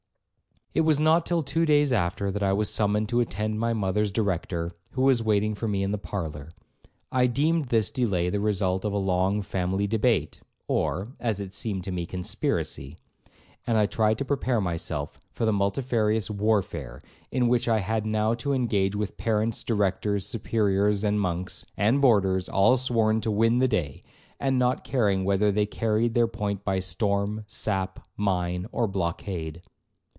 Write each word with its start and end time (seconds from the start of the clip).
'It 0.73 0.79
was 0.87 1.01
not 1.01 1.25
till 1.25 1.41
two 1.41 1.65
days 1.65 1.91
after, 1.91 2.31
that 2.31 2.41
I 2.41 2.53
was 2.53 2.69
summoned 2.69 3.09
to 3.09 3.19
attend 3.19 3.59
my 3.59 3.73
mother's 3.73 4.09
Director, 4.09 4.71
who 4.91 5.01
was 5.01 5.21
waiting 5.21 5.53
for 5.53 5.67
me 5.67 5.83
in 5.83 5.91
the 5.91 5.97
parlour. 5.97 6.47
I 7.11 7.27
deemed 7.27 7.65
this 7.65 7.91
delay 7.91 8.29
the 8.29 8.39
result 8.39 8.85
of 8.85 8.93
a 8.93 8.97
long 8.97 9.41
family 9.41 9.85
debate, 9.85 10.39
or 10.69 11.11
(as 11.19 11.41
it 11.41 11.53
seemed 11.53 11.83
to 11.83 11.91
me) 11.91 12.05
conspiracy; 12.05 12.95
and 13.67 13.77
I 13.77 13.85
tried 13.85 14.17
to 14.19 14.23
prepare 14.25 14.61
myself 14.61 15.19
for 15.33 15.43
the 15.43 15.51
multifarious 15.51 16.29
warfare 16.29 17.01
in 17.33 17.49
which 17.49 17.67
I 17.67 17.79
had 17.79 18.05
now 18.05 18.33
to 18.35 18.53
engage 18.53 18.95
with 18.95 19.17
parents, 19.17 19.65
directors, 19.65 20.25
superiors, 20.25 21.03
and 21.03 21.19
monks, 21.19 21.65
and 21.75 21.99
boarders, 21.99 22.47
all 22.47 22.77
sworn 22.77 23.19
to 23.21 23.29
win 23.29 23.59
the 23.59 23.67
day, 23.67 24.03
and 24.39 24.57
not 24.57 24.85
caring 24.85 25.25
whether 25.25 25.51
they 25.51 25.65
carried 25.65 26.13
their 26.13 26.27
point 26.27 26.63
by 26.63 26.79
storm, 26.79 27.43
sap, 27.45 28.07
mine, 28.15 28.67
or 28.71 28.87
blockade. 28.87 29.63